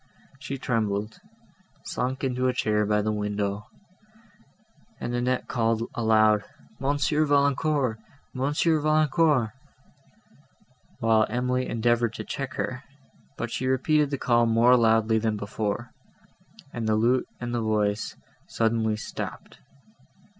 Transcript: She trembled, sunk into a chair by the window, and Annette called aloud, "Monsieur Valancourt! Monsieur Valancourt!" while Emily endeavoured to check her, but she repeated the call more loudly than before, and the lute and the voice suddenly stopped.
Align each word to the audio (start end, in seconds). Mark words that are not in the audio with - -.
She 0.39 0.57
trembled, 0.57 1.19
sunk 1.85 2.23
into 2.23 2.47
a 2.47 2.53
chair 2.55 2.87
by 2.87 3.03
the 3.03 3.11
window, 3.11 3.67
and 4.99 5.13
Annette 5.13 5.47
called 5.47 5.83
aloud, 5.93 6.43
"Monsieur 6.79 7.23
Valancourt! 7.23 7.99
Monsieur 8.33 8.79
Valancourt!" 8.79 9.51
while 10.97 11.27
Emily 11.29 11.67
endeavoured 11.69 12.13
to 12.13 12.23
check 12.23 12.55
her, 12.55 12.83
but 13.37 13.51
she 13.51 13.67
repeated 13.67 14.09
the 14.09 14.17
call 14.17 14.47
more 14.47 14.75
loudly 14.75 15.19
than 15.19 15.37
before, 15.37 15.91
and 16.73 16.87
the 16.87 16.95
lute 16.95 17.27
and 17.39 17.53
the 17.53 17.61
voice 17.61 18.15
suddenly 18.47 18.95
stopped. 18.97 19.59